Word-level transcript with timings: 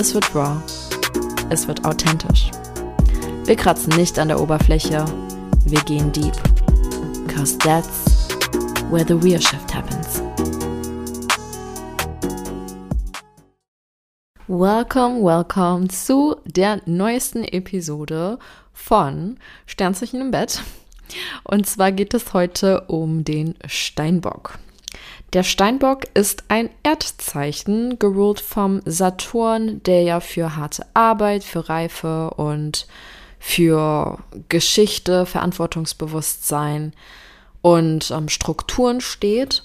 es 0.00 0.14
wird 0.14 0.34
raw, 0.34 0.56
es 1.50 1.68
wird 1.68 1.84
authentisch. 1.84 2.50
Wir 3.44 3.54
kratzen 3.54 3.94
nicht 3.96 4.18
an 4.18 4.28
der 4.28 4.40
Oberfläche, 4.40 5.04
wir 5.66 5.80
gehen 5.82 6.10
deep. 6.10 6.32
Cause 7.28 7.58
that's 7.58 8.28
where 8.90 9.04
the 9.06 9.12
real 9.12 9.38
shift 9.38 9.74
happens. 9.74 10.22
Welcome, 14.48 15.22
welcome 15.22 15.88
zu 15.88 16.36
der 16.46 16.80
neuesten 16.86 17.44
Episode 17.44 18.38
von 18.72 19.36
Sternzeichen 19.66 20.22
im 20.22 20.30
Bett. 20.30 20.62
Und 21.44 21.66
zwar 21.66 21.92
geht 21.92 22.14
es 22.14 22.32
heute 22.32 22.86
um 22.86 23.22
den 23.22 23.54
Steinbock. 23.66 24.58
Der 25.32 25.44
Steinbock 25.44 26.06
ist 26.14 26.42
ein 26.48 26.70
Erdzeichen, 26.82 28.00
geruled 28.00 28.40
vom 28.40 28.82
Saturn, 28.84 29.80
der 29.84 30.02
ja 30.02 30.18
für 30.18 30.56
harte 30.56 30.84
Arbeit, 30.92 31.44
für 31.44 31.68
Reife 31.68 32.30
und 32.30 32.88
für 33.38 34.18
Geschichte, 34.48 35.26
Verantwortungsbewusstsein 35.26 36.92
und 37.62 38.10
ähm, 38.10 38.28
Strukturen 38.28 39.00
steht. 39.00 39.62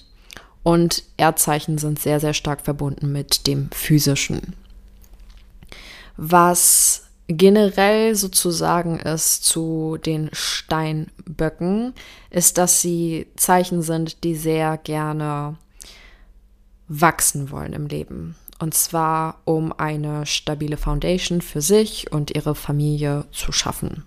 Und 0.62 1.02
Erdzeichen 1.16 1.78
sind 1.78 2.00
sehr, 2.00 2.20
sehr 2.20 2.34
stark 2.34 2.62
verbunden 2.62 3.12
mit 3.12 3.46
dem 3.46 3.70
Physischen. 3.72 4.54
Was 6.16 7.06
generell 7.28 8.14
sozusagen 8.14 8.98
ist 8.98 9.44
zu 9.44 9.98
den 10.04 10.30
Steinböcken, 10.32 11.92
ist, 12.30 12.58
dass 12.58 12.80
sie 12.80 13.26
Zeichen 13.36 13.82
sind, 13.82 14.24
die 14.24 14.34
sehr 14.34 14.76
gerne 14.78 15.56
wachsen 16.88 17.50
wollen 17.50 17.72
im 17.72 17.86
Leben. 17.86 18.36
Und 18.58 18.74
zwar, 18.74 19.40
um 19.44 19.72
eine 19.72 20.24
stabile 20.24 20.76
Foundation 20.76 21.42
für 21.42 21.60
sich 21.60 22.10
und 22.12 22.34
ihre 22.34 22.54
Familie 22.54 23.26
zu 23.30 23.52
schaffen. 23.52 24.04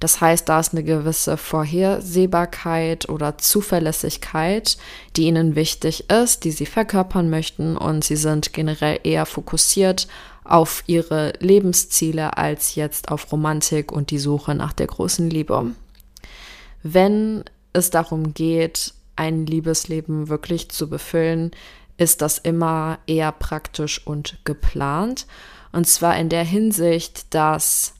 Das 0.00 0.20
heißt, 0.20 0.48
da 0.48 0.60
ist 0.60 0.72
eine 0.72 0.84
gewisse 0.84 1.36
Vorhersehbarkeit 1.36 3.08
oder 3.08 3.38
Zuverlässigkeit, 3.38 4.76
die 5.16 5.24
ihnen 5.24 5.56
wichtig 5.56 6.08
ist, 6.10 6.44
die 6.44 6.52
sie 6.52 6.66
verkörpern 6.66 7.30
möchten 7.30 7.76
und 7.76 8.04
sie 8.04 8.16
sind 8.16 8.52
generell 8.52 9.00
eher 9.02 9.26
fokussiert 9.26 10.06
auf 10.44 10.84
ihre 10.86 11.32
Lebensziele 11.40 12.36
als 12.36 12.74
jetzt 12.74 13.10
auf 13.10 13.32
Romantik 13.32 13.90
und 13.90 14.10
die 14.10 14.18
Suche 14.18 14.54
nach 14.54 14.72
der 14.72 14.86
großen 14.86 15.28
Liebe. 15.28 15.72
Wenn 16.82 17.44
es 17.72 17.90
darum 17.90 18.34
geht, 18.34 18.94
ein 19.16 19.46
Liebesleben 19.46 20.28
wirklich 20.28 20.68
zu 20.70 20.88
befüllen, 20.88 21.50
ist 21.98 22.22
das 22.22 22.38
immer 22.38 22.98
eher 23.06 23.32
praktisch 23.32 24.06
und 24.06 24.38
geplant. 24.44 25.26
Und 25.72 25.86
zwar 25.86 26.16
in 26.16 26.30
der 26.30 26.44
Hinsicht, 26.44 27.34
dass 27.34 27.94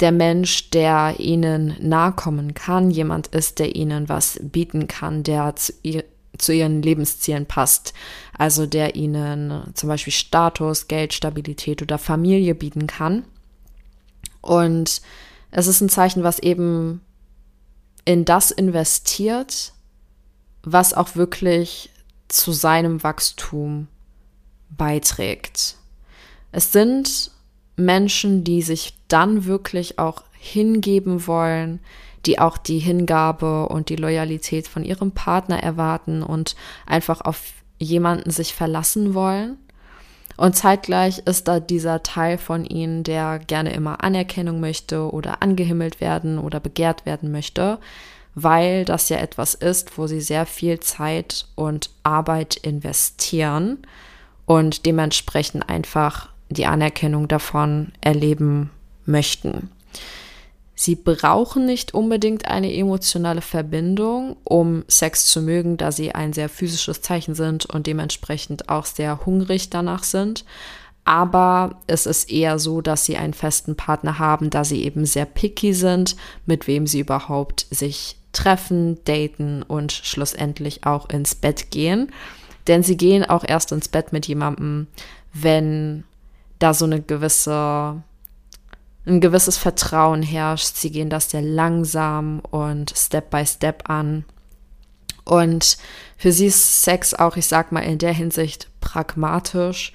der 0.00 0.12
Mensch, 0.12 0.70
der 0.70 1.14
ihnen 1.18 1.76
nahe 1.80 2.12
kommen 2.12 2.54
kann, 2.54 2.90
jemand 2.90 3.28
ist, 3.28 3.58
der 3.58 3.76
ihnen 3.76 4.08
was 4.08 4.38
bieten 4.42 4.88
kann, 4.88 5.22
der 5.22 5.54
zu, 5.56 5.72
ihr, 5.82 6.04
zu 6.36 6.52
ihren 6.52 6.82
Lebenszielen 6.82 7.46
passt. 7.46 7.94
Also 8.36 8.66
der 8.66 8.96
ihnen 8.96 9.70
zum 9.74 9.88
Beispiel 9.88 10.12
Status, 10.12 10.88
Geld, 10.88 11.12
Stabilität 11.12 11.82
oder 11.82 11.98
Familie 11.98 12.54
bieten 12.54 12.86
kann. 12.86 13.24
Und 14.40 15.02
es 15.50 15.66
ist 15.66 15.80
ein 15.80 15.88
Zeichen, 15.88 16.22
was 16.22 16.38
eben 16.38 17.02
in 18.04 18.24
das 18.24 18.50
investiert, 18.50 19.72
was 20.62 20.94
auch 20.94 21.14
wirklich 21.16 21.89
zu 22.32 22.52
seinem 22.52 23.02
Wachstum 23.02 23.88
beiträgt. 24.70 25.76
Es 26.52 26.72
sind 26.72 27.30
Menschen, 27.76 28.44
die 28.44 28.62
sich 28.62 28.94
dann 29.08 29.44
wirklich 29.44 29.98
auch 29.98 30.22
hingeben 30.32 31.26
wollen, 31.26 31.80
die 32.26 32.38
auch 32.38 32.58
die 32.58 32.78
Hingabe 32.78 33.68
und 33.68 33.88
die 33.88 33.96
Loyalität 33.96 34.68
von 34.68 34.84
ihrem 34.84 35.12
Partner 35.12 35.62
erwarten 35.62 36.22
und 36.22 36.56
einfach 36.86 37.20
auf 37.22 37.40
jemanden 37.78 38.30
sich 38.30 38.54
verlassen 38.54 39.14
wollen. 39.14 39.56
Und 40.36 40.56
zeitgleich 40.56 41.18
ist 41.26 41.48
da 41.48 41.60
dieser 41.60 42.02
Teil 42.02 42.38
von 42.38 42.64
ihnen, 42.64 43.04
der 43.04 43.38
gerne 43.38 43.72
immer 43.72 44.02
Anerkennung 44.02 44.60
möchte 44.60 45.10
oder 45.12 45.42
angehimmelt 45.42 46.00
werden 46.00 46.38
oder 46.38 46.60
begehrt 46.60 47.04
werden 47.04 47.30
möchte, 47.30 47.78
weil 48.42 48.84
das 48.84 49.08
ja 49.08 49.18
etwas 49.18 49.54
ist, 49.54 49.96
wo 49.98 50.06
sie 50.06 50.20
sehr 50.20 50.46
viel 50.46 50.80
Zeit 50.80 51.46
und 51.54 51.90
Arbeit 52.02 52.56
investieren 52.56 53.78
und 54.46 54.86
dementsprechend 54.86 55.68
einfach 55.68 56.28
die 56.48 56.66
Anerkennung 56.66 57.28
davon 57.28 57.92
erleben 58.00 58.70
möchten. 59.06 59.70
Sie 60.74 60.94
brauchen 60.94 61.66
nicht 61.66 61.92
unbedingt 61.92 62.46
eine 62.48 62.74
emotionale 62.74 63.42
Verbindung, 63.42 64.36
um 64.44 64.82
Sex 64.88 65.26
zu 65.26 65.42
mögen, 65.42 65.76
da 65.76 65.92
sie 65.92 66.14
ein 66.14 66.32
sehr 66.32 66.48
physisches 66.48 67.02
Zeichen 67.02 67.34
sind 67.34 67.66
und 67.66 67.86
dementsprechend 67.86 68.70
auch 68.70 68.86
sehr 68.86 69.26
hungrig 69.26 69.68
danach 69.68 70.04
sind. 70.04 70.46
Aber 71.04 71.80
es 71.86 72.06
ist 72.06 72.30
eher 72.30 72.58
so, 72.58 72.80
dass 72.80 73.04
sie 73.04 73.18
einen 73.18 73.34
festen 73.34 73.76
Partner 73.76 74.18
haben, 74.18 74.48
da 74.48 74.64
sie 74.64 74.82
eben 74.82 75.04
sehr 75.04 75.26
picky 75.26 75.74
sind, 75.74 76.16
mit 76.46 76.66
wem 76.66 76.86
sie 76.86 77.00
überhaupt 77.00 77.66
sich 77.70 78.16
treffen, 78.32 79.02
daten 79.04 79.62
und 79.62 79.92
schlussendlich 79.92 80.84
auch 80.84 81.08
ins 81.08 81.34
Bett 81.34 81.70
gehen. 81.70 82.12
Denn 82.66 82.82
sie 82.82 82.96
gehen 82.96 83.24
auch 83.24 83.44
erst 83.46 83.72
ins 83.72 83.88
Bett 83.88 84.12
mit 84.12 84.26
jemandem, 84.26 84.86
wenn 85.32 86.04
da 86.58 86.74
so 86.74 86.84
eine 86.84 87.00
gewisse 87.00 88.02
ein 89.06 89.20
gewisses 89.20 89.56
Vertrauen 89.56 90.22
herrscht. 90.22 90.76
Sie 90.76 90.90
gehen 90.90 91.10
das 91.10 91.30
sehr 91.30 91.42
langsam 91.42 92.40
und 92.50 92.92
Step 92.96 93.30
by 93.30 93.44
Step 93.46 93.88
an. 93.88 94.24
Und 95.24 95.78
für 96.16 96.32
sie 96.32 96.46
ist 96.46 96.82
Sex 96.82 97.14
auch, 97.14 97.36
ich 97.36 97.46
sag 97.46 97.72
mal, 97.72 97.80
in 97.80 97.98
der 97.98 98.12
Hinsicht 98.12 98.68
pragmatisch, 98.80 99.92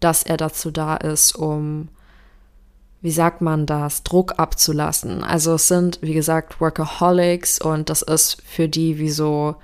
dass 0.00 0.22
er 0.22 0.36
dazu 0.36 0.70
da 0.70 0.96
ist, 0.96 1.34
um, 1.36 1.88
wie 3.00 3.10
sagt 3.10 3.40
man 3.40 3.66
das, 3.66 4.02
Druck 4.02 4.34
abzulassen. 4.38 5.22
Also 5.22 5.54
es 5.54 5.68
sind, 5.68 5.98
wie 6.02 6.14
gesagt, 6.14 6.60
Workaholics 6.60 7.60
und 7.60 7.90
das 7.90 8.02
ist 8.02 8.42
für 8.44 8.68
die 8.68 8.98
wie 8.98 9.10
so 9.10 9.56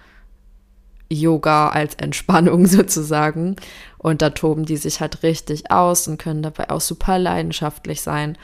Yoga 1.10 1.68
als 1.68 1.94
Entspannung 1.96 2.66
sozusagen. 2.66 3.56
Und 3.98 4.22
da 4.22 4.30
toben 4.30 4.64
die 4.64 4.76
sich 4.76 5.00
halt 5.00 5.22
richtig 5.22 5.70
aus 5.70 6.06
und 6.06 6.18
können 6.18 6.42
dabei 6.42 6.70
auch 6.70 6.80
super 6.80 7.18
leidenschaftlich 7.18 8.02
sein. 8.02 8.38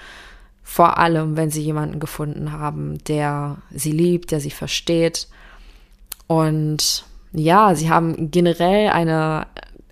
Vor 0.62 0.98
allem, 0.98 1.36
wenn 1.36 1.50
sie 1.50 1.62
jemanden 1.62 2.00
gefunden 2.00 2.52
haben, 2.52 2.98
der 3.04 3.58
sie 3.70 3.92
liebt, 3.92 4.30
der 4.30 4.40
sie 4.40 4.50
versteht. 4.50 5.28
Und 6.26 7.04
ja, 7.32 7.74
sie 7.74 7.90
haben 7.90 8.30
generell 8.30 8.90
eine 8.90 9.46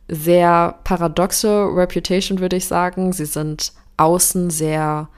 sehr 0.08 0.78
paradoxe 0.84 1.68
Reputation, 1.74 2.40
würde 2.40 2.56
ich 2.56 2.66
sagen. 2.66 3.12
Sie 3.12 3.26
sind 3.26 3.72
außen 3.98 4.50
sehr 4.50 5.08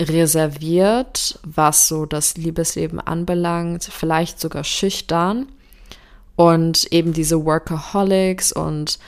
reserviert, 0.00 1.38
was 1.44 1.88
so 1.88 2.06
das 2.06 2.36
Liebesleben 2.36 3.00
anbelangt, 3.00 3.84
vielleicht 3.84 4.40
sogar 4.40 4.64
schüchtern. 4.64 5.46
Und 6.36 6.90
eben 6.90 7.12
diese 7.12 7.44
Workaholics 7.44 8.50
und 8.52 8.98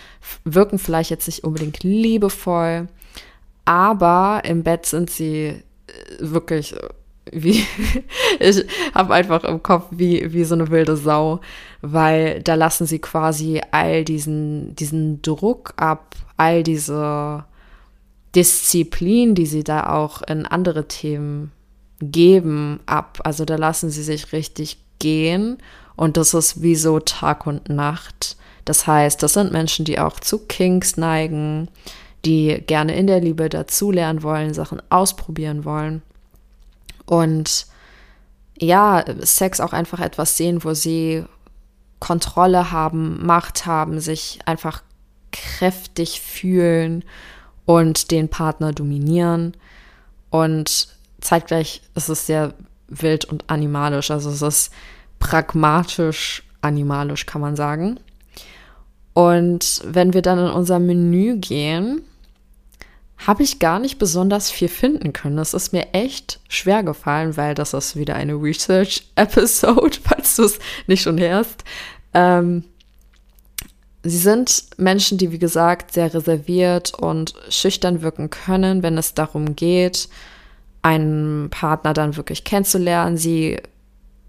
wirken 0.45 0.79
vielleicht 0.79 1.09
jetzt 1.11 1.27
nicht 1.27 1.45
unbedingt 1.45 1.83
liebevoll, 1.83 2.89
aber 3.65 4.43
im 4.45 4.63
Bett 4.63 4.87
sind 4.87 5.09
sie 5.09 5.47
äh, 5.47 5.63
wirklich 6.19 6.75
äh, 6.77 6.89
wie 7.31 7.65
ich 8.41 8.65
habe 8.95 9.15
einfach 9.15 9.45
im 9.45 9.63
Kopf 9.63 9.87
wie 9.91 10.33
wie 10.33 10.45
so 10.45 10.55
eine 10.55 10.71
wilde 10.71 10.97
Sau, 10.97 11.41
weil 11.81 12.43
da 12.43 12.55
lassen 12.55 12.87
sie 12.87 12.99
quasi 12.99 13.63
all 13.71 14.05
diesen 14.05 14.75
diesen 14.77 15.23
Druck 15.23 15.73
ab, 15.77 16.17
all 16.37 16.63
diese 16.63 17.45
Disziplin, 18.35 19.35
die 19.35 19.47
sie 19.47 19.65
da 19.65 19.95
auch 19.95 20.23
in 20.23 20.47
andere 20.47 20.89
Themen 20.89 21.53
geben, 22.01 22.81
ab. 22.87 23.21
Also 23.25 23.45
da 23.45 23.57
lassen 23.57 23.91
sie 23.91 24.03
sich 24.03 24.33
richtig 24.33 24.79
gehen 24.99 25.59
und 25.97 26.17
das 26.17 26.35
ist 26.35 26.63
wie 26.63 26.77
so 26.77 26.99
Tag 27.01 27.47
und 27.47 27.69
Nacht. 27.69 28.37
Das 28.65 28.87
heißt, 28.87 29.23
das 29.23 29.35
sind 29.35 29.53
Menschen, 29.53 29.85
die 29.85 29.99
auch 29.99 30.21
zu 30.21 30.39
Kings 30.39 30.97
neigen, 30.97 31.69
die 32.25 32.63
gerne 32.67 32.95
in 32.95 33.07
der 33.07 33.21
Liebe 33.21 33.49
dazulernen 33.49 34.23
wollen, 34.23 34.55
Sachen 34.55 34.81
ausprobieren 34.91 35.65
wollen. 35.65 36.03
Und 37.05 37.67
ja, 38.59 39.05
Sex 39.21 39.61
auch 39.61 39.73
einfach 39.73 39.99
etwas 40.01 40.37
sehen, 40.37 40.63
wo 40.63 40.73
sie 40.73 41.25
Kontrolle 41.99 42.71
haben, 42.71 43.25
Macht 43.27 43.67
haben, 43.67 44.01
sich 44.01 44.39
einfach 44.47 44.83
kräftig 45.33 46.21
fühlen 46.21 47.05
und 47.65 48.11
den 48.11 48.29
Partner 48.29 48.73
dominieren. 48.73 49.55
Und 50.31 50.89
zeitgleich 51.21 51.83
ist 51.95 52.09
es 52.09 52.27
sehr 52.27 52.55
wild 52.89 53.25
und 53.25 53.45
animalisch. 53.49 54.11
Also 54.11 54.31
es 54.31 54.43
ist 54.43 54.73
pragmatisch 55.19 56.43
animalisch, 56.61 57.27
kann 57.27 57.41
man 57.41 57.57
sagen. 57.57 57.99
Und 59.15 59.83
wenn 59.85 60.15
wir 60.15 60.23
dann 60.23 60.39
in 60.39 60.51
unser 60.51 60.79
Menü 60.79 61.37
gehen, 61.37 62.03
habe 63.27 63.43
ich 63.43 63.59
gar 63.59 63.79
nicht 63.79 63.99
besonders 63.99 64.51
viel 64.51 64.69
finden 64.69 65.13
können. 65.13 65.37
Das 65.37 65.55
ist 65.55 65.73
mir 65.73 65.93
echt 65.93 66.41
schwer 66.49 66.83
gefallen, 66.83 67.37
weil 67.37 67.55
das 67.55 67.73
ist 67.73 67.95
wieder 67.95 68.17
eine 68.17 68.35
Research-Episode, 68.35 69.99
falls 70.05 70.37
du 70.37 70.45
es 70.45 70.59
nicht 70.87 71.03
schon 71.03 71.21
hörst. 71.21 71.63
Ähm, 72.15 72.65
sie 74.03 74.19
sind 74.19 74.67
Menschen, 74.77 75.19
die, 75.19 75.33
wie 75.33 75.39
gesagt, 75.39 75.93
sehr 75.93 76.13
reserviert 76.13 76.93
und 76.95 77.35
schüchtern 77.49 78.03
wirken 78.03 78.31
können, 78.31 78.83
wenn 78.83 78.99
es 78.99 79.15
darum 79.15 79.57
geht, 79.57 80.09
einen 80.83 81.51
Partner 81.51 81.93
dann 81.93 82.17
wirklich 82.17 82.45
kennenzulernen. 82.45 83.17
Sie 83.17 83.59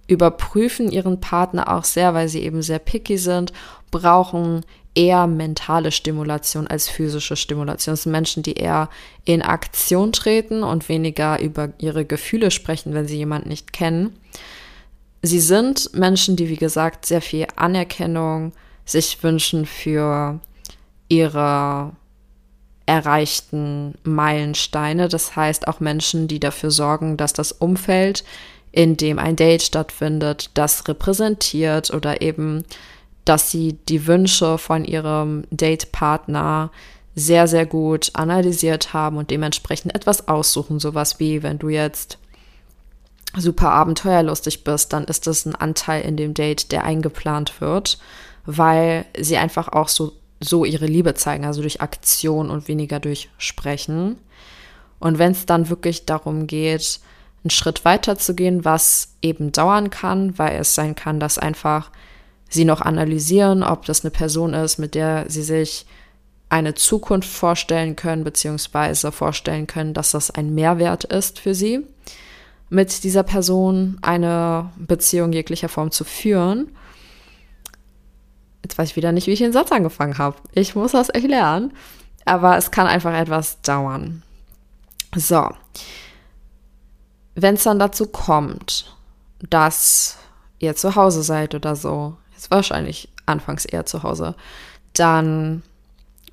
überprüfen 0.07 0.91
ihren 0.91 1.19
Partner 1.19 1.73
auch 1.75 1.83
sehr, 1.83 2.13
weil 2.13 2.27
sie 2.27 2.43
eben 2.43 2.61
sehr 2.61 2.79
picky 2.79 3.17
sind, 3.17 3.51
brauchen 3.89 4.63
eher 4.95 5.25
mentale 5.25 5.91
Stimulation 5.91 6.67
als 6.67 6.87
physische 6.87 7.35
Stimulation. 7.35 7.93
Es 7.93 8.03
sind 8.03 8.11
Menschen, 8.11 8.43
die 8.43 8.53
eher 8.53 8.89
in 9.25 9.41
Aktion 9.41 10.11
treten 10.11 10.61
und 10.61 10.87
weniger 10.87 11.41
über 11.41 11.69
ihre 11.79 12.05
Gefühle 12.05 12.51
sprechen, 12.51 12.93
wenn 12.93 13.07
sie 13.07 13.17
jemanden 13.17 13.49
nicht 13.49 13.73
kennen. 13.73 14.15
Sie 15.23 15.39
sind 15.39 15.95
Menschen, 15.95 16.35
die, 16.35 16.49
wie 16.49 16.57
gesagt, 16.57 17.05
sehr 17.05 17.21
viel 17.21 17.47
Anerkennung 17.55 18.51
sich 18.85 19.23
wünschen 19.23 19.65
für 19.65 20.39
ihre 21.07 21.91
erreichten 22.85 23.95
Meilensteine. 24.03 25.07
Das 25.07 25.35
heißt 25.35 25.67
auch 25.67 25.79
Menschen, 25.79 26.27
die 26.27 26.39
dafür 26.39 26.71
sorgen, 26.71 27.17
dass 27.17 27.33
das 27.33 27.51
Umfeld, 27.51 28.23
in 28.71 28.97
dem 28.97 29.19
ein 29.19 29.35
Date 29.35 29.61
stattfindet, 29.61 30.49
das 30.55 30.87
repräsentiert 30.87 31.93
oder 31.93 32.21
eben, 32.21 32.63
dass 33.23 33.51
sie 33.51 33.77
die 33.87 34.07
Wünsche 34.07 34.57
von 34.57 34.83
ihrem 34.83 35.45
Datepartner 35.51 36.71
sehr, 37.15 37.47
sehr 37.47 37.65
gut 37.65 38.09
analysiert 38.13 38.93
haben 38.93 39.17
und 39.17 39.29
dementsprechend 39.29 39.95
etwas 39.95 40.27
aussuchen. 40.27 40.79
Sowas 40.79 41.19
wie, 41.19 41.43
wenn 41.43 41.59
du 41.59 41.69
jetzt 41.69 42.17
super 43.37 43.71
abenteuerlustig 43.71 44.63
bist, 44.63 44.93
dann 44.93 45.05
ist 45.05 45.27
das 45.27 45.45
ein 45.45 45.55
Anteil 45.55 46.01
in 46.03 46.17
dem 46.17 46.33
Date, 46.33 46.71
der 46.71 46.83
eingeplant 46.83 47.61
wird, 47.61 47.99
weil 48.45 49.05
sie 49.17 49.37
einfach 49.37 49.69
auch 49.69 49.87
so 49.87 50.13
so 50.43 50.65
ihre 50.65 50.85
Liebe 50.85 51.13
zeigen, 51.13 51.45
also 51.45 51.61
durch 51.61 51.81
Aktion 51.81 52.49
und 52.49 52.67
weniger 52.67 52.99
durch 52.99 53.29
Sprechen. 53.37 54.17
Und 54.99 55.17
wenn 55.17 55.31
es 55.31 55.45
dann 55.45 55.69
wirklich 55.69 56.05
darum 56.05 56.47
geht, 56.47 56.99
einen 57.43 57.49
Schritt 57.49 57.83
weiter 57.83 58.17
zu 58.17 58.35
gehen, 58.35 58.63
was 58.63 59.15
eben 59.21 59.51
dauern 59.51 59.89
kann, 59.89 60.37
weil 60.37 60.59
es 60.59 60.75
sein 60.75 60.95
kann, 60.95 61.19
dass 61.19 61.37
einfach 61.37 61.91
sie 62.49 62.65
noch 62.65 62.81
analysieren, 62.81 63.63
ob 63.63 63.85
das 63.85 64.03
eine 64.03 64.11
Person 64.11 64.53
ist, 64.53 64.77
mit 64.77 64.95
der 64.95 65.25
sie 65.27 65.43
sich 65.43 65.85
eine 66.49 66.75
Zukunft 66.75 67.29
vorstellen 67.29 67.95
können, 67.95 68.23
beziehungsweise 68.23 69.11
vorstellen 69.11 69.65
können, 69.67 69.93
dass 69.93 70.11
das 70.11 70.29
ein 70.29 70.53
Mehrwert 70.53 71.03
ist 71.03 71.39
für 71.39 71.55
sie, 71.55 71.85
mit 72.69 73.03
dieser 73.03 73.23
Person 73.23 73.97
eine 74.01 74.69
Beziehung 74.77 75.33
jeglicher 75.33 75.69
Form 75.69 75.91
zu 75.91 76.03
führen. 76.03 76.69
Jetzt 78.63 78.77
weiß 78.77 78.91
ich 78.91 78.95
wieder 78.95 79.11
nicht, 79.11 79.27
wie 79.27 79.31
ich 79.31 79.39
den 79.39 79.53
Satz 79.53 79.71
angefangen 79.71 80.17
habe. 80.17 80.37
Ich 80.53 80.75
muss 80.75 80.93
das 80.93 81.13
echt 81.13 81.27
lernen. 81.27 81.73
Aber 82.25 82.57
es 82.57 82.71
kann 82.71 82.87
einfach 82.87 83.13
etwas 83.13 83.61
dauern. 83.61 84.23
So. 85.15 85.49
Wenn 87.35 87.55
es 87.55 87.63
dann 87.63 87.79
dazu 87.79 88.07
kommt, 88.07 88.95
dass 89.49 90.17
ihr 90.59 90.75
zu 90.75 90.95
Hause 90.95 91.23
seid 91.23 91.55
oder 91.55 91.75
so, 91.75 92.15
ist 92.37 92.51
wahrscheinlich 92.51 93.09
anfangs 93.25 93.65
eher 93.65 93.85
zu 93.85 94.03
Hause, 94.03 94.35
dann 94.93 95.63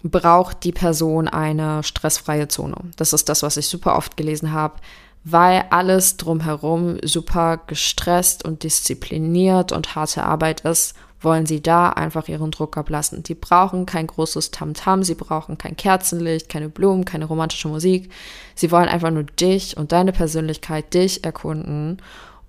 braucht 0.02 0.64
die 0.64 0.72
Person 0.72 1.28
eine 1.28 1.82
stressfreie 1.82 2.48
Zone. 2.48 2.76
Das 2.96 3.12
ist 3.12 3.28
das, 3.28 3.42
was 3.42 3.56
ich 3.56 3.68
super 3.68 3.96
oft 3.96 4.16
gelesen 4.16 4.52
habe, 4.52 4.76
weil 5.24 5.64
alles 5.70 6.16
drumherum 6.16 6.98
super 7.02 7.58
gestresst 7.66 8.44
und 8.44 8.62
diszipliniert 8.62 9.72
und 9.72 9.94
harte 9.94 10.24
Arbeit 10.24 10.62
ist 10.62 10.94
wollen 11.20 11.46
sie 11.46 11.62
da 11.62 11.90
einfach 11.90 12.28
ihren 12.28 12.50
Druck 12.50 12.76
ablassen. 12.76 13.22
Die 13.22 13.34
brauchen 13.34 13.86
kein 13.86 14.06
großes 14.06 14.50
Tamtam, 14.50 15.00
-Tam, 15.00 15.04
sie 15.04 15.14
brauchen 15.14 15.58
kein 15.58 15.76
Kerzenlicht, 15.76 16.48
keine 16.48 16.68
Blumen, 16.68 17.04
keine 17.04 17.26
romantische 17.26 17.68
Musik. 17.68 18.10
Sie 18.54 18.70
wollen 18.70 18.88
einfach 18.88 19.10
nur 19.10 19.24
dich 19.24 19.76
und 19.76 19.92
deine 19.92 20.12
Persönlichkeit, 20.12 20.94
dich 20.94 21.24
erkunden 21.24 22.00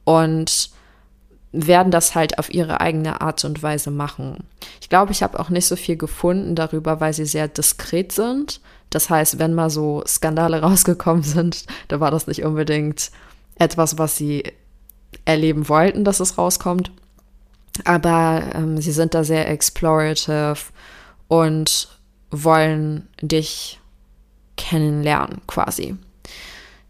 und 0.03 0.71
werden 1.51 1.91
das 1.91 2.15
halt 2.15 2.39
auf 2.39 2.53
ihre 2.53 2.79
eigene 2.79 3.19
Art 3.21 3.43
und 3.43 3.61
Weise 3.61 3.91
machen. 3.91 4.45
Ich 4.79 4.87
glaube, 4.87 5.11
ich 5.11 5.21
habe 5.21 5.39
auch 5.39 5.49
nicht 5.49 5.65
so 5.65 5.75
viel 5.75 5.97
gefunden 5.97 6.55
darüber, 6.55 7.01
weil 7.01 7.13
sie 7.13 7.25
sehr 7.25 7.47
diskret 7.47 8.13
sind. 8.13 8.61
Das 8.89 9.09
heißt, 9.09 9.37
wenn 9.37 9.53
mal 9.53 9.69
so 9.69 10.03
Skandale 10.07 10.61
rausgekommen 10.61 11.23
sind, 11.23 11.65
da 11.89 11.99
war 11.99 12.11
das 12.11 12.27
nicht 12.27 12.43
unbedingt 12.43 13.11
etwas, 13.55 13.97
was 13.97 14.15
sie 14.15 14.43
erleben 15.25 15.67
wollten, 15.67 16.05
dass 16.05 16.21
es 16.21 16.37
rauskommt. 16.37 16.91
Aber 17.85 18.43
ähm, 18.53 18.81
sie 18.81 18.91
sind 18.91 19.13
da 19.13 19.23
sehr 19.23 19.49
explorative 19.49 20.55
und 21.27 21.87
wollen 22.29 23.07
dich 23.21 23.79
kennenlernen 24.57 25.41
quasi. 25.47 25.95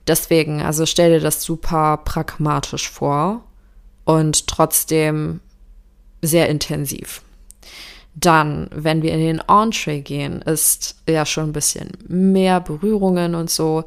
Deswegen, 0.08 0.62
also 0.62 0.86
stell 0.86 1.12
dir 1.12 1.20
das 1.20 1.44
super 1.44 1.98
pragmatisch 1.98 2.90
vor 2.90 3.44
und 4.04 4.48
trotzdem 4.48 5.40
sehr 6.22 6.50
intensiv. 6.50 7.22
Dann, 8.14 8.70
wenn 8.74 9.02
wir 9.04 9.14
in 9.14 9.20
den 9.20 9.42
Entree 9.48 10.02
gehen, 10.02 10.42
ist 10.42 10.96
ja 11.08 11.26
schon 11.26 11.50
ein 11.50 11.54
bisschen 11.54 11.92
mehr 12.08 12.60
Berührungen 12.60 13.36
und 13.36 13.50
so. 13.50 13.86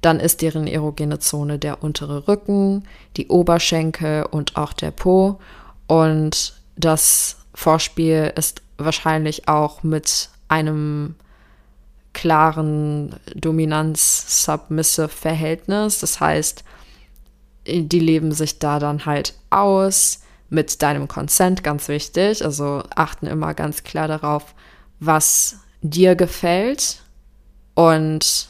Dann 0.00 0.18
ist 0.18 0.40
deren 0.40 0.66
erogene 0.66 1.18
Zone 1.18 1.58
der 1.58 1.82
untere 1.82 2.26
Rücken, 2.26 2.84
die 3.16 3.28
Oberschenkel 3.28 4.24
und 4.30 4.56
auch 4.56 4.72
der 4.72 4.92
Po. 4.92 5.38
Und 5.86 6.54
das 6.76 7.36
Vorspiel 7.54 8.32
ist 8.36 8.60
wahrscheinlich 8.76 9.48
auch 9.48 9.82
mit 9.82 10.28
einem 10.48 11.14
klaren 12.12 13.16
Dominanz-Submissive-Verhältnis. 13.34 16.00
Das 16.00 16.20
heißt, 16.20 16.64
die 17.66 18.00
leben 18.00 18.32
sich 18.32 18.58
da 18.58 18.78
dann 18.78 19.06
halt 19.06 19.32
aus 19.50 20.20
mit 20.48 20.80
deinem 20.82 21.08
Consent, 21.08 21.64
ganz 21.64 21.88
wichtig. 21.88 22.44
Also 22.44 22.82
achten 22.94 23.26
immer 23.26 23.54
ganz 23.54 23.82
klar 23.84 24.08
darauf, 24.08 24.54
was 25.00 25.60
dir 25.82 26.16
gefällt 26.16 27.02
und 27.74 28.48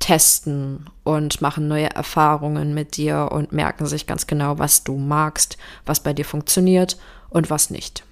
testen 0.00 0.86
und 1.04 1.40
machen 1.40 1.68
neue 1.68 1.90
Erfahrungen 1.90 2.74
mit 2.74 2.96
dir 2.96 3.28
und 3.30 3.52
merken 3.52 3.86
sich 3.86 4.06
ganz 4.06 4.26
genau, 4.26 4.58
was 4.58 4.82
du 4.82 4.96
magst, 4.96 5.56
was 5.86 6.00
bei 6.00 6.12
dir 6.12 6.24
funktioniert 6.24 6.98
und 7.28 7.50
was 7.50 7.70
nicht. 7.70 8.02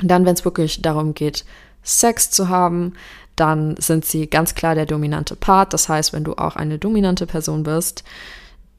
Dann, 0.00 0.24
wenn 0.24 0.34
es 0.34 0.44
wirklich 0.44 0.82
darum 0.82 1.14
geht, 1.14 1.44
Sex 1.82 2.30
zu 2.30 2.48
haben, 2.48 2.94
dann 3.34 3.76
sind 3.78 4.04
sie 4.04 4.28
ganz 4.28 4.54
klar 4.54 4.74
der 4.74 4.86
dominante 4.86 5.34
Part. 5.34 5.72
Das 5.72 5.88
heißt, 5.88 6.12
wenn 6.12 6.24
du 6.24 6.34
auch 6.34 6.56
eine 6.56 6.78
dominante 6.78 7.26
Person 7.26 7.62
bist, 7.62 8.04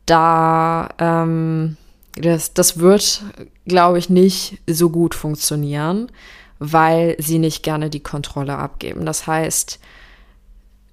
da 0.05 0.89
ähm, 0.99 1.77
das, 2.15 2.53
das 2.53 2.77
wird, 2.79 3.23
glaube 3.65 3.97
ich, 3.97 4.09
nicht 4.09 4.59
so 4.67 4.89
gut 4.89 5.15
funktionieren, 5.15 6.11
weil 6.59 7.15
sie 7.19 7.39
nicht 7.39 7.63
gerne 7.63 7.89
die 7.89 8.03
Kontrolle 8.03 8.57
abgeben. 8.57 9.05
Das 9.05 9.25
heißt, 9.25 9.79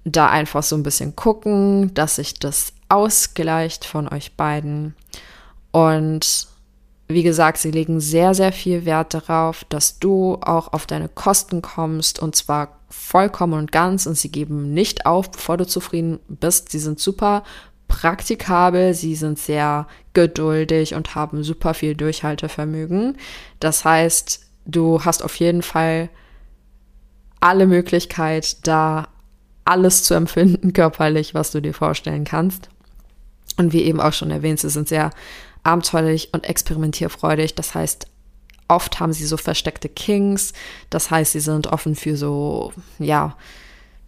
da 0.05 0.29
einfach 0.29 0.63
so 0.63 0.75
ein 0.75 0.83
bisschen 0.83 1.15
gucken, 1.15 1.93
dass 1.93 2.15
sich 2.15 2.35
das 2.35 2.73
ausgleicht 2.89 3.85
von 3.85 4.07
euch 4.07 4.35
beiden. 4.35 4.95
Und 5.71 6.47
wie 7.07 7.23
gesagt, 7.23 7.57
sie 7.57 7.71
legen 7.71 7.99
sehr, 7.99 8.33
sehr 8.33 8.51
viel 8.51 8.85
Wert 8.85 9.13
darauf, 9.13 9.63
dass 9.65 9.99
du 9.99 10.37
auch 10.41 10.73
auf 10.73 10.85
deine 10.85 11.09
Kosten 11.09 11.61
kommst 11.61 12.19
und 12.19 12.35
zwar 12.35 12.79
vollkommen 12.89 13.53
und 13.53 13.71
ganz 13.71 14.05
und 14.05 14.15
sie 14.15 14.31
geben 14.31 14.73
nicht 14.73 15.05
auf, 15.05 15.31
bevor 15.31 15.57
du 15.57 15.65
zufrieden 15.65 16.19
bist. 16.27 16.69
Sie 16.69 16.79
sind 16.79 16.99
super 16.99 17.43
praktikabel, 17.87 18.93
sie 18.93 19.15
sind 19.15 19.39
sehr 19.39 19.87
geduldig 20.13 20.93
und 20.93 21.15
haben 21.15 21.43
super 21.43 21.73
viel 21.73 21.95
Durchhaltevermögen. 21.95 23.17
Das 23.59 23.85
heißt, 23.85 24.45
du 24.65 25.03
hast 25.03 25.23
auf 25.23 25.35
jeden 25.35 25.63
Fall 25.63 26.09
alle 27.39 27.67
Möglichkeit, 27.67 28.67
da 28.67 29.07
alles 29.69 30.03
zu 30.03 30.13
empfinden, 30.13 30.73
körperlich, 30.73 31.33
was 31.33 31.51
du 31.51 31.61
dir 31.61 31.73
vorstellen 31.73 32.25
kannst. 32.25 32.69
Und 33.57 33.73
wie 33.73 33.83
eben 33.83 33.99
auch 33.99 34.13
schon 34.13 34.31
erwähnt, 34.31 34.59
sie 34.59 34.69
sind 34.69 34.87
sehr 34.87 35.11
abenteuerlich 35.63 36.29
und 36.33 36.45
experimentierfreudig. 36.45 37.55
Das 37.55 37.75
heißt, 37.75 38.07
oft 38.69 38.99
haben 38.99 39.11
sie 39.11 39.25
so 39.25 39.35
versteckte 39.35 39.89
Kings. 39.89 40.53
Das 40.89 41.11
heißt, 41.11 41.33
sie 41.33 41.41
sind 41.41 41.67
offen 41.67 41.95
für 41.95 42.15
so, 42.15 42.71
ja, 42.99 43.35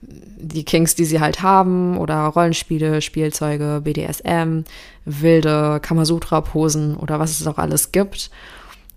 die 0.02 0.64
Kings, 0.64 0.96
die 0.96 1.06
sie 1.06 1.20
halt 1.20 1.44
haben, 1.44 1.98
oder 1.98 2.26
Rollenspiele, 2.28 3.02
Spielzeuge, 3.02 3.82
BDSM, 3.84 4.64
wilde 5.06 5.80
Kamasutra-Posen 5.82 6.96
oder 6.96 7.20
was 7.20 7.40
es 7.40 7.46
auch 7.46 7.58
alles 7.58 7.92
gibt. 7.92 8.32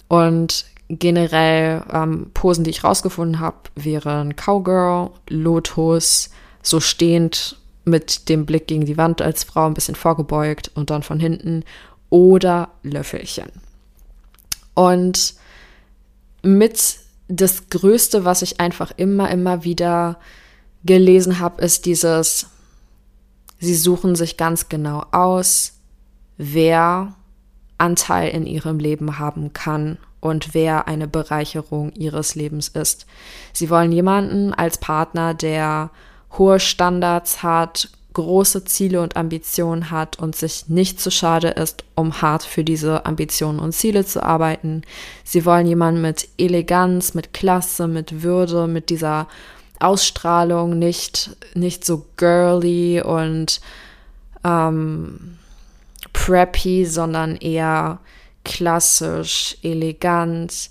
Und 0.09 0.67
generell 0.89 1.83
ähm, 1.93 2.31
Posen, 2.35 2.65
die 2.65 2.71
ich 2.71 2.85
rausgefunden 2.85 3.41
habe, 3.41 3.57
wären 3.75 4.37
Cowgirl, 4.37 5.11
Lotus, 5.29 6.31
so 6.65 6.81
stehend 6.81 7.57
mit 7.85 8.29
dem 8.29 8.47
Blick 8.47 8.67
gegen 8.67 8.87
die 8.87 8.97
Wand 8.97 9.23
als 9.23 9.45
Frau 9.45 9.67
ein 9.67 9.75
bisschen 9.75 9.95
vorgebeugt 9.95 10.71
und 10.75 10.91
dann 10.91 11.03
von 11.03 11.21
hinten 11.21 11.65
oder 12.11 12.71
Löffelchen. 12.83 13.51
Und 14.75 15.35
mit 16.43 16.99
das 17.29 17.69
Größte, 17.69 18.25
was 18.25 18.43
ich 18.43 18.61
einfach 18.61 18.93
immer, 18.97 19.31
immer 19.31 19.65
wieder 19.65 20.19
gelesen 20.85 21.39
habe, 21.39 21.63
ist 21.63 21.87
dieses, 21.87 22.47
sie 23.61 23.75
suchen 23.75 24.17
sich 24.17 24.37
ganz 24.37 24.69
genau 24.69 25.05
aus, 25.13 25.75
wer 26.37 27.15
Anteil 27.79 28.31
in 28.31 28.47
ihrem 28.47 28.79
Leben 28.79 29.19
haben 29.19 29.53
kann 29.53 29.99
und 30.21 30.55
wer 30.55 30.89
eine 30.89 31.07
Bereicherung 31.07 31.93
ihres 31.93 32.35
Lebens 32.35 32.69
ist. 32.69 33.07
Sie 33.53 33.69
wollen 33.69 33.93
jemanden 33.93 34.55
als 34.55 34.79
Partner, 34.79 35.35
der 35.35 35.91
hohe 36.39 36.61
Standards 36.61 37.43
hat, 37.43 37.89
große 38.13 38.65
Ziele 38.65 39.03
und 39.03 39.17
Ambitionen 39.17 39.91
hat 39.91 40.19
und 40.19 40.37
sich 40.37 40.69
nicht 40.69 41.01
zu 41.01 41.11
schade 41.11 41.49
ist, 41.49 41.85
um 41.95 42.23
hart 42.23 42.45
für 42.45 42.65
diese 42.65 43.07
Ambitionen 43.07 43.59
und 43.59 43.73
Ziele 43.73 44.07
zu 44.07 44.23
arbeiten. 44.23 44.83
Sie 45.25 45.45
wollen 45.45 45.67
jemanden 45.67 46.01
mit 46.01 46.29
Eleganz, 46.39 47.15
mit 47.15 47.33
Klasse, 47.33 47.89
mit 47.89 48.23
Würde, 48.23 48.67
mit 48.67 48.89
dieser 48.89 49.27
Ausstrahlung, 49.81 50.79
nicht, 50.79 51.37
nicht 51.55 51.85
so 51.85 52.07
girly 52.17 53.03
und 53.03 53.61
ähm, 54.45 55.39
preppy, 56.13 56.87
sondern 56.87 57.37
eher 57.37 57.99
klassisch, 58.45 59.57
elegant, 59.63 60.71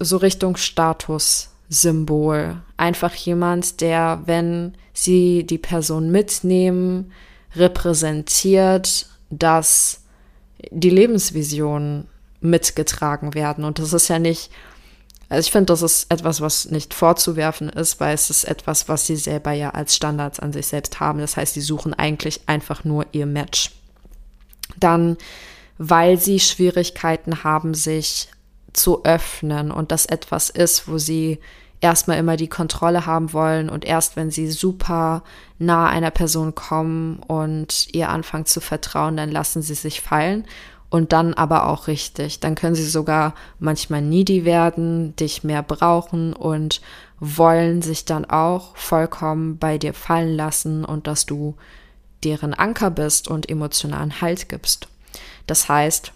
so 0.00 0.16
Richtung 0.16 0.56
Statussymbol. 1.70 2.62
Einfach 2.76 3.14
jemand, 3.14 3.80
der, 3.80 4.22
wenn 4.26 4.74
sie 4.92 5.44
die 5.44 5.58
Person 5.58 6.10
mitnehmen, 6.10 7.12
repräsentiert, 7.54 9.06
dass 9.30 10.02
die 10.70 10.90
Lebensvisionen 10.90 12.06
mitgetragen 12.40 13.34
werden. 13.34 13.64
Und 13.64 13.78
das 13.78 13.92
ist 13.92 14.08
ja 14.08 14.18
nicht 14.18 14.50
also 15.28 15.46
ich 15.46 15.52
finde, 15.52 15.66
das 15.66 15.82
ist 15.82 16.10
etwas, 16.10 16.40
was 16.40 16.72
nicht 16.72 16.92
vorzuwerfen 16.92 17.68
ist, 17.68 18.00
weil 18.00 18.14
es 18.14 18.30
ist 18.30 18.42
etwas, 18.42 18.88
was 18.88 19.06
sie 19.06 19.14
selber 19.14 19.52
ja 19.52 19.70
als 19.70 19.94
Standards 19.94 20.40
an 20.40 20.52
sich 20.52 20.66
selbst 20.66 20.98
haben. 20.98 21.20
Das 21.20 21.36
heißt, 21.36 21.54
sie 21.54 21.60
suchen 21.60 21.94
eigentlich 21.94 22.40
einfach 22.48 22.82
nur 22.82 23.06
ihr 23.12 23.26
Match. 23.26 23.70
Dann, 24.76 25.16
weil 25.78 26.18
sie 26.18 26.40
Schwierigkeiten 26.40 27.44
haben, 27.44 27.74
sich 27.74 28.28
zu 28.72 29.04
öffnen 29.04 29.70
und 29.70 29.92
das 29.92 30.06
etwas 30.06 30.50
ist, 30.50 30.88
wo 30.88 30.98
sie 30.98 31.38
erstmal 31.80 32.18
immer 32.18 32.36
die 32.36 32.48
Kontrolle 32.48 33.06
haben 33.06 33.32
wollen 33.32 33.70
und 33.70 33.84
erst 33.84 34.16
wenn 34.16 34.30
sie 34.30 34.50
super 34.50 35.22
nah 35.58 35.88
einer 35.88 36.10
Person 36.10 36.54
kommen 36.54 37.20
und 37.26 37.88
ihr 37.92 38.10
anfangen 38.10 38.46
zu 38.46 38.60
vertrauen, 38.60 39.16
dann 39.16 39.30
lassen 39.30 39.62
sie 39.62 39.74
sich 39.74 40.00
fallen 40.00 40.44
und 40.90 41.12
dann 41.12 41.34
aber 41.34 41.68
auch 41.68 41.86
richtig. 41.86 42.40
Dann 42.40 42.54
können 42.54 42.74
sie 42.74 42.88
sogar 42.88 43.34
manchmal 43.58 44.02
needy 44.02 44.44
werden, 44.44 45.16
dich 45.16 45.44
mehr 45.44 45.62
brauchen 45.62 46.32
und 46.34 46.80
wollen 47.20 47.80
sich 47.80 48.04
dann 48.04 48.24
auch 48.24 48.76
vollkommen 48.76 49.58
bei 49.58 49.78
dir 49.78 49.94
fallen 49.94 50.36
lassen 50.36 50.84
und 50.84 51.06
dass 51.06 51.26
du 51.26 51.54
deren 52.24 52.52
Anker 52.52 52.90
bist 52.90 53.28
und 53.28 53.48
emotionalen 53.48 54.20
Halt 54.20 54.48
gibst. 54.48 54.88
Das 55.46 55.68
heißt, 55.68 56.12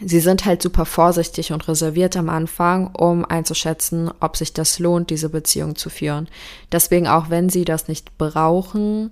sie 0.00 0.20
sind 0.20 0.44
halt 0.44 0.62
super 0.62 0.86
vorsichtig 0.86 1.52
und 1.52 1.66
reserviert 1.68 2.16
am 2.16 2.28
Anfang, 2.28 2.88
um 2.94 3.24
einzuschätzen, 3.24 4.10
ob 4.20 4.36
sich 4.36 4.52
das 4.52 4.78
lohnt, 4.78 5.10
diese 5.10 5.28
Beziehung 5.28 5.76
zu 5.76 5.90
führen. 5.90 6.28
Deswegen 6.72 7.06
auch 7.06 7.30
wenn 7.30 7.48
sie 7.48 7.64
das 7.64 7.88
nicht 7.88 8.18
brauchen 8.18 9.10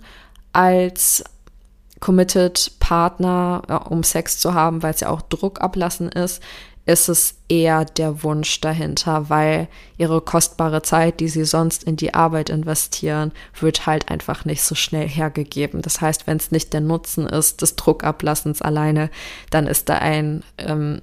als 0.52 1.24
committed 2.00 2.72
Partner, 2.80 3.62
äh, 3.68 3.88
um 3.88 4.02
Sex 4.02 4.38
zu 4.38 4.54
haben, 4.54 4.82
weil 4.82 4.92
es 4.92 5.00
ja 5.00 5.08
auch 5.08 5.22
Druck 5.22 5.60
ablassen 5.60 6.10
ist, 6.10 6.42
ist 6.84 7.08
es 7.08 7.36
eher 7.48 7.84
der 7.84 8.24
Wunsch 8.24 8.60
dahinter, 8.60 9.30
weil 9.30 9.68
ihre 9.98 10.20
kostbare 10.20 10.82
Zeit, 10.82 11.20
die 11.20 11.28
sie 11.28 11.44
sonst 11.44 11.84
in 11.84 11.94
die 11.96 12.14
Arbeit 12.14 12.50
investieren, 12.50 13.30
wird 13.60 13.86
halt 13.86 14.10
einfach 14.10 14.44
nicht 14.44 14.62
so 14.62 14.74
schnell 14.74 15.08
hergegeben. 15.08 15.80
Das 15.80 16.00
heißt, 16.00 16.26
wenn 16.26 16.38
es 16.38 16.50
nicht 16.50 16.72
der 16.72 16.80
Nutzen 16.80 17.28
ist 17.28 17.62
des 17.62 17.76
Druckablassens 17.76 18.62
alleine, 18.62 19.10
dann 19.50 19.68
ist 19.68 19.88
da 19.88 19.98
ein 19.98 20.42
ähm, 20.58 21.02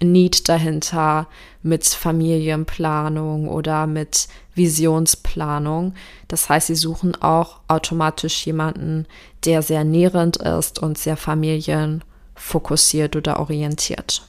Need 0.00 0.48
dahinter 0.48 1.26
mit 1.62 1.84
Familienplanung 1.86 3.48
oder 3.48 3.88
mit 3.88 4.28
Visionsplanung. 4.54 5.94
Das 6.28 6.48
heißt, 6.48 6.68
sie 6.68 6.76
suchen 6.76 7.20
auch 7.20 7.58
automatisch 7.66 8.46
jemanden, 8.46 9.06
der 9.44 9.62
sehr 9.62 9.82
nährend 9.84 10.36
ist 10.36 10.78
und 10.78 10.98
sehr 10.98 11.16
familienfokussiert 11.16 13.16
oder 13.16 13.40
orientiert. 13.40 14.22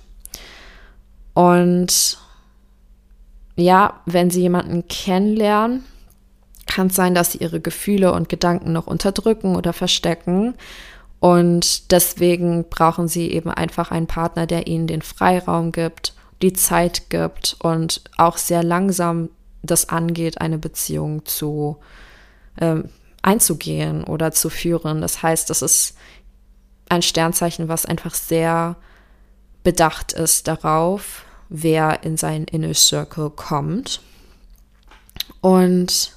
Und 1.38 2.18
ja, 3.56 4.02
wenn 4.08 4.32
sie 4.32 4.42
jemanden 4.42 4.88
kennenlernen, 4.88 5.84
kann 6.66 6.88
es 6.88 6.96
sein, 6.96 7.14
dass 7.14 7.34
sie 7.34 7.38
ihre 7.38 7.60
Gefühle 7.60 8.12
und 8.12 8.28
Gedanken 8.28 8.72
noch 8.72 8.88
unterdrücken 8.88 9.56
oder 9.56 9.72
verstecken 9.72 10.56
und 11.20 11.92
deswegen 11.92 12.68
brauchen 12.68 13.08
sie 13.08 13.32
eben 13.32 13.52
einfach 13.52 13.92
einen 13.92 14.08
Partner, 14.08 14.48
der 14.48 14.66
ihnen 14.66 14.88
den 14.88 15.04
Freiraum 15.04 15.72
gibt, 15.72 16.16
die 16.42 16.54
Zeit 16.54 17.12
gibt 17.12 17.56
und 17.60 18.02
auch 18.18 18.38
sehr 18.38 18.64
langsam 18.64 19.30
das 19.62 19.90
angeht, 19.90 20.42
eine 20.42 20.58
Beziehung 20.58 21.24
zu 21.26 21.78
ähm, 22.60 22.90
einzugehen 23.22 24.04
oder 24.06 24.32
zu 24.32 24.50
führen. 24.50 25.02
Das 25.02 25.22
heißt, 25.22 25.52
das 25.52 25.62
ist 25.62 25.96
ein 26.90 27.04
Sternzeichen, 27.04 27.68
was 27.68 27.86
einfach 27.86 28.16
sehr 28.16 28.76
bedacht 29.64 30.14
ist 30.14 30.48
darauf, 30.48 31.27
wer 31.50 32.04
in 32.04 32.18
seinen 32.18 32.46
Inner 32.46 32.74
Circle 32.74 33.30
kommt. 33.30 34.02
Und 35.42 36.14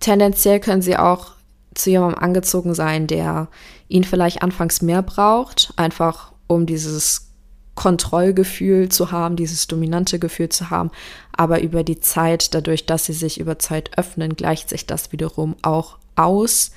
tendenziell 0.00 0.60
können 0.60 0.82
sie 0.82 0.96
auch 0.96 1.32
zu 1.74 1.90
jemandem 1.90 2.22
angezogen 2.22 2.74
sein, 2.74 3.06
der 3.06 3.48
ihn 3.88 4.04
vielleicht 4.04 4.42
anfangs 4.42 4.82
mehr 4.82 5.02
braucht, 5.02 5.72
einfach 5.76 6.32
um 6.46 6.66
dieses 6.66 7.28
Kontrollgefühl 7.74 8.88
zu 8.88 9.10
haben, 9.10 9.36
dieses 9.36 9.66
dominante 9.66 10.18
Gefühl 10.18 10.48
zu 10.48 10.70
haben. 10.70 10.90
Aber 11.36 11.60
über 11.60 11.82
die 11.82 12.00
Zeit, 12.00 12.54
dadurch, 12.54 12.86
dass 12.86 13.06
sie 13.06 13.12
sich 13.12 13.40
über 13.40 13.58
Zeit 13.58 13.98
öffnen, 13.98 14.36
gleicht 14.36 14.68
sich 14.68 14.86
das 14.86 15.10
wiederum 15.10 15.56
auch 15.62 15.98
aus. 16.14 16.70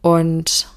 Und 0.00 0.68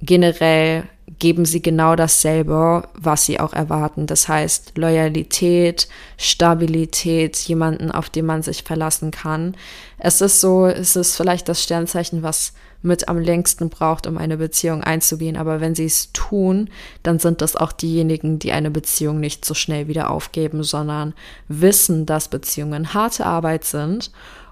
generell 0.00 0.88
geben 1.18 1.44
sie 1.44 1.62
genau 1.62 1.94
dasselbe, 1.94 2.88
was 2.94 3.24
sie 3.24 3.38
auch 3.38 3.52
erwarten. 3.52 4.06
Das 4.06 4.28
heißt 4.28 4.76
Loyalität, 4.76 5.88
Stabilität, 6.16 7.36
jemanden, 7.36 7.90
auf 7.90 8.10
den 8.10 8.26
man 8.26 8.42
sich 8.42 8.64
verlassen 8.64 9.12
kann. 9.12 9.56
Es 9.98 10.20
ist 10.20 10.40
so, 10.40 10.66
es 10.66 10.96
ist 10.96 11.16
vielleicht 11.16 11.48
das 11.48 11.62
Sternzeichen, 11.62 12.22
was 12.22 12.52
mit 12.82 13.08
am 13.08 13.18
längsten 13.18 13.70
braucht, 13.70 14.06
um 14.06 14.18
eine 14.18 14.36
Beziehung 14.36 14.82
einzugehen. 14.82 15.36
Aber 15.36 15.60
wenn 15.60 15.74
sie 15.74 15.86
es 15.86 16.12
tun, 16.12 16.70
dann 17.02 17.18
sind 17.18 17.40
das 17.40 17.56
auch 17.56 17.72
diejenigen, 17.72 18.38
die 18.38 18.52
eine 18.52 18.70
Beziehung 18.70 19.20
nicht 19.20 19.44
so 19.44 19.54
schnell 19.54 19.88
wieder 19.88 20.10
aufgeben, 20.10 20.62
sondern 20.62 21.14
wissen, 21.48 22.06
dass 22.06 22.28
Beziehungen 22.28 22.94
harte 22.94 23.26
Arbeit 23.26 23.64
sind 23.64 24.10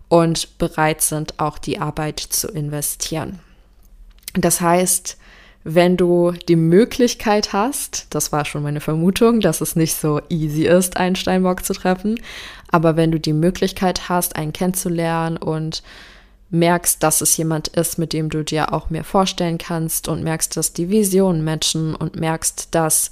und 0.08 0.58
bereit 0.58 1.00
sind, 1.00 1.38
auch 1.40 1.58
die 1.58 1.78
Arbeit 1.78 2.20
zu 2.20 2.48
investieren. 2.48 3.40
Das 4.34 4.60
heißt, 4.60 5.16
wenn 5.64 5.96
du 5.96 6.32
die 6.32 6.56
Möglichkeit 6.56 7.54
hast, 7.54 8.06
das 8.10 8.32
war 8.32 8.44
schon 8.44 8.62
meine 8.62 8.80
Vermutung, 8.80 9.40
dass 9.40 9.62
es 9.62 9.76
nicht 9.76 9.94
so 9.94 10.20
easy 10.28 10.66
ist, 10.66 10.98
einen 10.98 11.16
Steinbock 11.16 11.64
zu 11.64 11.72
treffen, 11.72 12.20
aber 12.70 12.96
wenn 12.96 13.10
du 13.10 13.18
die 13.18 13.32
Möglichkeit 13.32 14.10
hast, 14.10 14.36
einen 14.36 14.52
kennenzulernen 14.52 15.38
und 15.38 15.82
merkst, 16.50 17.02
dass 17.02 17.22
es 17.22 17.34
jemand 17.38 17.68
ist, 17.68 17.98
mit 17.98 18.12
dem 18.12 18.28
du 18.28 18.44
dir 18.44 18.74
auch 18.74 18.90
mehr 18.90 19.04
vorstellen 19.04 19.56
kannst 19.56 20.06
und 20.06 20.22
merkst, 20.22 20.54
dass 20.56 20.74
die 20.74 20.90
Visionen 20.90 21.42
matchen 21.42 21.94
und 21.94 22.16
merkst, 22.16 22.68
dass 22.74 23.10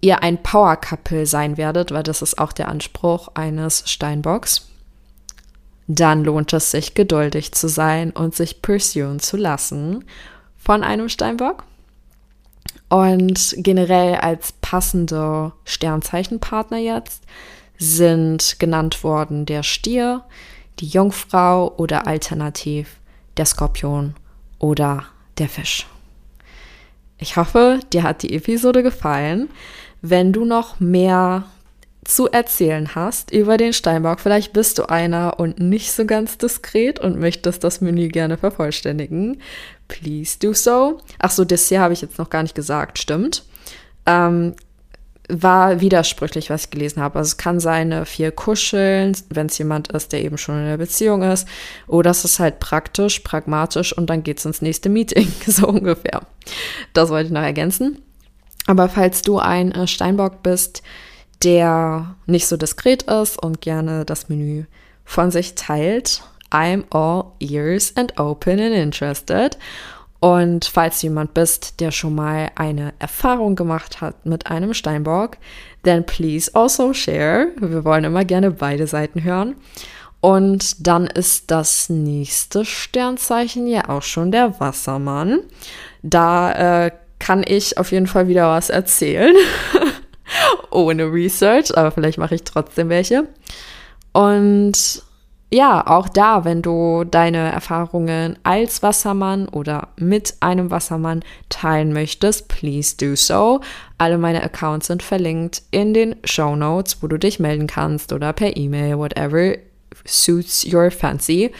ihr 0.00 0.22
ein 0.22 0.42
Power 0.42 0.76
Couple 0.76 1.26
sein 1.26 1.58
werdet, 1.58 1.92
weil 1.92 2.02
das 2.02 2.22
ist 2.22 2.38
auch 2.38 2.52
der 2.52 2.68
Anspruch 2.68 3.28
eines 3.34 3.88
Steinbocks. 3.90 4.68
dann 5.86 6.24
lohnt 6.24 6.52
es 6.54 6.70
sich, 6.70 6.94
geduldig 6.94 7.52
zu 7.52 7.68
sein 7.68 8.12
und 8.12 8.34
sich 8.34 8.62
pursuen 8.62 9.20
zu 9.20 9.36
lassen 9.36 10.04
von 10.62 10.84
einem 10.84 11.08
Steinbock. 11.08 11.64
Und 12.88 13.54
generell 13.58 14.16
als 14.16 14.52
passende 14.60 15.52
Sternzeichenpartner 15.64 16.78
jetzt 16.78 17.24
sind 17.78 18.56
genannt 18.58 19.02
worden 19.02 19.46
der 19.46 19.62
Stier, 19.62 20.22
die 20.78 20.86
Jungfrau 20.86 21.74
oder 21.76 22.06
alternativ 22.06 22.96
der 23.36 23.46
Skorpion 23.46 24.14
oder 24.58 25.04
der 25.38 25.48
Fisch. 25.48 25.86
Ich 27.18 27.36
hoffe, 27.36 27.80
dir 27.92 28.02
hat 28.02 28.22
die 28.22 28.34
Episode 28.34 28.82
gefallen. 28.82 29.48
Wenn 30.00 30.32
du 30.32 30.44
noch 30.44 30.80
mehr 30.80 31.44
zu 32.04 32.28
erzählen 32.28 32.94
hast 32.94 33.30
über 33.30 33.56
den 33.56 33.72
Steinbock, 33.72 34.20
vielleicht 34.20 34.52
bist 34.52 34.78
du 34.78 34.88
einer 34.88 35.38
und 35.38 35.60
nicht 35.60 35.92
so 35.92 36.04
ganz 36.04 36.36
diskret 36.36 36.98
und 36.98 37.18
möchtest 37.18 37.62
das 37.62 37.80
Menü 37.80 38.08
gerne 38.08 38.36
vervollständigen, 38.36 39.40
please 39.92 40.38
do 40.38 40.54
so. 40.54 40.98
Ach 41.18 41.30
so, 41.30 41.44
Dessert 41.44 41.80
habe 41.80 41.92
ich 41.92 42.00
jetzt 42.00 42.18
noch 42.18 42.30
gar 42.30 42.42
nicht 42.42 42.54
gesagt, 42.54 42.98
stimmt. 42.98 43.44
Ähm, 44.06 44.54
war 45.28 45.80
widersprüchlich, 45.80 46.50
was 46.50 46.64
ich 46.64 46.70
gelesen 46.70 47.02
habe. 47.02 47.18
Also 47.18 47.28
es 47.28 47.36
kann 47.36 47.60
sein, 47.60 48.04
viel 48.06 48.32
kuscheln, 48.32 49.16
wenn 49.28 49.46
es 49.46 49.58
jemand 49.58 49.92
ist, 49.92 50.12
der 50.12 50.22
eben 50.22 50.36
schon 50.36 50.58
in 50.58 50.66
der 50.66 50.78
Beziehung 50.78 51.22
ist. 51.22 51.46
Oder 51.86 52.10
es 52.10 52.24
ist 52.24 52.38
halt 52.38 52.58
praktisch, 52.58 53.20
pragmatisch 53.20 53.96
und 53.96 54.08
dann 54.10 54.22
geht 54.22 54.38
es 54.38 54.44
ins 54.44 54.62
nächste 54.62 54.88
Meeting, 54.88 55.30
so 55.46 55.68
ungefähr. 55.68 56.22
Das 56.92 57.10
wollte 57.10 57.26
ich 57.26 57.32
noch 57.32 57.42
ergänzen. 57.42 57.98
Aber 58.66 58.88
falls 58.88 59.22
du 59.22 59.38
ein 59.38 59.72
äh, 59.72 59.86
Steinbock 59.86 60.42
bist, 60.42 60.82
der 61.42 62.14
nicht 62.26 62.46
so 62.46 62.56
diskret 62.56 63.04
ist 63.04 63.42
und 63.42 63.60
gerne 63.60 64.04
das 64.04 64.28
Menü 64.28 64.64
von 65.04 65.30
sich 65.30 65.54
teilt, 65.54 66.22
I'm 66.52 66.84
all 66.90 67.32
ears 67.40 67.92
and 67.96 68.18
open 68.18 68.60
and 68.60 68.74
interested. 68.74 69.56
Und 70.20 70.66
falls 70.66 71.02
jemand 71.02 71.34
bist, 71.34 71.80
der 71.80 71.90
schon 71.90 72.14
mal 72.14 72.52
eine 72.54 72.94
Erfahrung 73.00 73.56
gemacht 73.56 74.00
hat 74.00 74.24
mit 74.24 74.46
einem 74.46 74.72
Steinbock, 74.72 75.36
then 75.82 76.06
please 76.06 76.48
also 76.54 76.92
share. 76.92 77.48
Wir 77.58 77.84
wollen 77.84 78.04
immer 78.04 78.24
gerne 78.24 78.52
beide 78.52 78.86
Seiten 78.86 79.24
hören. 79.24 79.56
Und 80.20 80.86
dann 80.86 81.08
ist 81.08 81.50
das 81.50 81.88
nächste 81.88 82.64
Sternzeichen 82.64 83.66
ja 83.66 83.88
auch 83.88 84.02
schon 84.02 84.30
der 84.30 84.60
Wassermann. 84.60 85.40
Da 86.04 86.84
äh, 86.84 86.90
kann 87.18 87.42
ich 87.44 87.76
auf 87.76 87.90
jeden 87.90 88.06
Fall 88.06 88.28
wieder 88.28 88.48
was 88.48 88.70
erzählen. 88.70 89.34
Ohne 90.70 91.12
Research, 91.12 91.76
aber 91.76 91.90
vielleicht 91.90 92.18
mache 92.18 92.36
ich 92.36 92.44
trotzdem 92.44 92.88
welche. 92.88 93.26
Und 94.12 95.02
ja, 95.52 95.86
auch 95.86 96.08
da, 96.08 96.46
wenn 96.46 96.62
du 96.62 97.04
deine 97.04 97.52
Erfahrungen 97.52 98.38
als 98.42 98.82
Wassermann 98.82 99.48
oder 99.48 99.88
mit 99.96 100.34
einem 100.40 100.70
Wassermann 100.70 101.22
teilen 101.50 101.92
möchtest, 101.92 102.48
please 102.48 102.96
do 102.96 103.14
so. 103.16 103.60
Alle 103.98 104.16
meine 104.16 104.42
Accounts 104.42 104.86
sind 104.86 105.02
verlinkt 105.02 105.62
in 105.70 105.92
den 105.92 106.16
Show 106.24 106.56
Notes, 106.56 107.02
wo 107.02 107.06
du 107.06 107.18
dich 107.18 107.38
melden 107.38 107.66
kannst 107.66 108.14
oder 108.14 108.32
per 108.32 108.56
E-Mail, 108.56 108.96
whatever 108.96 109.56
suits 110.06 110.66
your 110.72 110.90
fancy. 110.90 111.52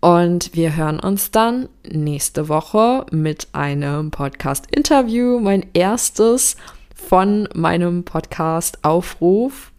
Und 0.00 0.54
wir 0.54 0.76
hören 0.76 1.00
uns 1.00 1.30
dann 1.30 1.70
nächste 1.90 2.50
Woche 2.50 3.06
mit 3.12 3.48
einem 3.52 4.10
Podcast-Interview, 4.10 5.40
mein 5.40 5.64
erstes 5.72 6.56
von 6.94 7.48
meinem 7.54 8.04
Podcast-Aufruf 8.04 9.72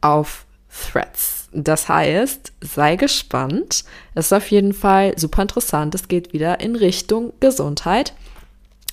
auf 0.00 0.46
Threads. 0.70 1.43
Das 1.54 1.88
heißt, 1.88 2.52
sei 2.60 2.96
gespannt. 2.96 3.84
Es 4.14 4.26
ist 4.26 4.32
auf 4.32 4.50
jeden 4.50 4.72
Fall 4.72 5.16
super 5.16 5.42
interessant. 5.42 5.94
Es 5.94 6.08
geht 6.08 6.32
wieder 6.32 6.58
in 6.58 6.74
Richtung 6.74 7.32
Gesundheit. 7.38 8.12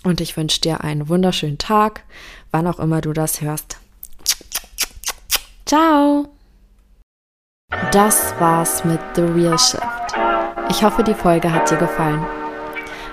Und 0.03 0.21
ich 0.21 0.37
wünsche 0.37 0.61
dir 0.61 0.83
einen 0.83 1.09
wunderschönen 1.09 1.57
Tag, 1.57 2.03
wann 2.51 2.67
auch 2.67 2.79
immer 2.79 3.01
du 3.01 3.13
das 3.13 3.41
hörst. 3.41 3.77
Ciao! 5.65 6.29
Das 7.91 8.33
war's 8.39 8.85
mit 8.85 8.99
The 9.15 9.21
Real 9.21 9.57
Shift. 9.57 9.81
Ich 10.69 10.83
hoffe, 10.83 11.03
die 11.03 11.13
Folge 11.15 11.51
hat 11.51 11.69
dir 11.71 11.77
gefallen. 11.77 12.23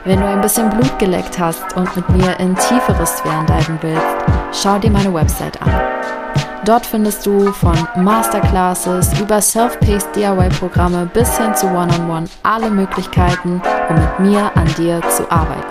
Wenn 0.05 0.21
du 0.21 0.27
ein 0.27 0.41
bisschen 0.43 0.69
Blut 0.69 0.99
geleckt 0.99 1.39
hast 1.39 1.75
und 1.75 1.95
mit 1.97 2.09
mir 2.11 2.39
in 2.39 2.55
tiefere 2.55 3.07
Sphären 3.07 3.47
diven 3.47 3.79
willst, 3.81 4.63
schau 4.63 4.79
dir 4.79 4.91
meine 4.91 5.13
Website 5.13 5.61
an 5.63 6.28
Dort 6.69 6.85
findest 6.85 7.25
du 7.25 7.51
von 7.51 7.75
Masterclasses 7.97 9.19
über 9.19 9.41
Self-Paced 9.41 10.15
DIY-Programme 10.15 11.09
bis 11.15 11.39
hin 11.39 11.55
zu 11.55 11.67
One-on-One 11.67 11.89
-on 11.97 12.25
-One 12.25 12.29
alle 12.43 12.69
Möglichkeiten, 12.69 13.63
um 13.89 13.95
mit 13.95 14.21
mir 14.21 14.51
an 14.55 14.67
dir 14.77 15.01
zu 15.09 15.23
arbeiten. 15.33 15.65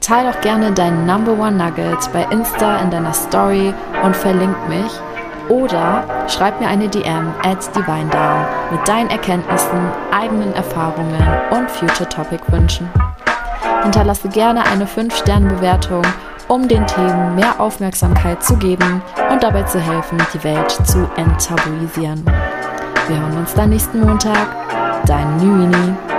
Teil 0.00 0.30
doch 0.30 0.40
gerne 0.42 0.70
deinen 0.70 1.06
Number 1.06 1.32
One 1.32 1.56
Nugget 1.56 2.08
bei 2.12 2.22
Insta 2.30 2.76
in 2.76 2.90
deiner 2.92 3.12
Story 3.12 3.74
und 4.04 4.14
verlink 4.14 4.54
mich 4.68 4.92
oder 5.48 6.04
schreib 6.28 6.60
mir 6.60 6.68
eine 6.68 6.88
DM 6.88 7.34
at 7.42 7.74
DivineDown 7.74 8.44
mit 8.70 8.86
deinen 8.86 9.10
Erkenntnissen, 9.10 9.90
eigenen 10.12 10.54
Erfahrungen 10.54 11.26
und 11.50 11.68
Future 11.68 12.08
Topic 12.08 12.44
Wünschen. 12.52 12.88
Hinterlasse 13.82 14.28
gerne 14.28 14.64
eine 14.66 14.86
5-Sterne-Bewertung 14.86 16.02
um 16.48 16.68
den 16.68 16.86
Themen 16.86 17.34
mehr 17.34 17.60
Aufmerksamkeit 17.60 18.42
zu 18.42 18.56
geben 18.56 19.02
und 19.30 19.42
dabei 19.42 19.62
zu 19.64 19.80
helfen, 19.80 20.18
die 20.32 20.44
Welt 20.44 20.70
zu 20.70 21.08
enttabuisieren. 21.16 22.24
Wir 23.08 23.20
hören 23.20 23.38
uns 23.38 23.54
dann 23.54 23.70
nächsten 23.70 24.00
Montag. 24.00 24.48
Dein 25.06 25.36
Nüini. 25.36 26.15